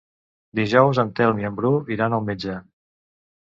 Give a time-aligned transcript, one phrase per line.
[0.59, 2.57] Dijous en Telm i en Bru iran al metge.